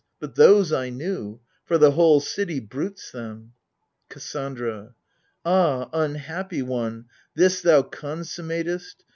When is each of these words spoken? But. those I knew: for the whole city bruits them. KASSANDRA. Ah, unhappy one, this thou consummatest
But. 0.19 0.33
those 0.33 0.73
I 0.73 0.89
knew: 0.89 1.41
for 1.63 1.77
the 1.77 1.91
whole 1.91 2.21
city 2.21 2.59
bruits 2.59 3.11
them. 3.11 3.53
KASSANDRA. 4.09 4.95
Ah, 5.45 5.89
unhappy 5.93 6.63
one, 6.63 7.05
this 7.35 7.61
thou 7.61 7.83
consummatest 7.83 8.95